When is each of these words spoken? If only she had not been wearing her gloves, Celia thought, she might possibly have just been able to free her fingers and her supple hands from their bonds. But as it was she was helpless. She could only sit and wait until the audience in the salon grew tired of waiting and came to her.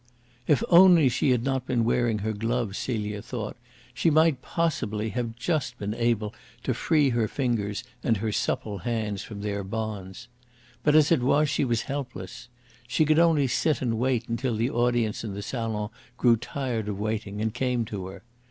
If 0.47 0.63
only 0.69 1.09
she 1.09 1.29
had 1.29 1.43
not 1.43 1.67
been 1.67 1.83
wearing 1.85 2.19
her 2.25 2.33
gloves, 2.33 2.75
Celia 2.79 3.21
thought, 3.21 3.55
she 3.93 4.09
might 4.09 4.41
possibly 4.41 5.09
have 5.09 5.35
just 5.35 5.77
been 5.77 5.93
able 5.93 6.33
to 6.63 6.73
free 6.73 7.09
her 7.09 7.27
fingers 7.27 7.83
and 8.03 8.17
her 8.17 8.31
supple 8.31 8.79
hands 8.79 9.21
from 9.21 9.41
their 9.41 9.63
bonds. 9.63 10.27
But 10.81 10.95
as 10.95 11.11
it 11.11 11.21
was 11.21 11.49
she 11.51 11.63
was 11.65 11.83
helpless. 11.83 12.47
She 12.87 13.05
could 13.05 13.19
only 13.19 13.45
sit 13.45 13.79
and 13.79 13.99
wait 13.99 14.27
until 14.27 14.55
the 14.55 14.71
audience 14.71 15.23
in 15.23 15.35
the 15.35 15.43
salon 15.43 15.91
grew 16.17 16.35
tired 16.35 16.89
of 16.89 16.97
waiting 16.99 17.39
and 17.39 17.53
came 17.53 17.85
to 17.85 18.07
her. 18.07 18.23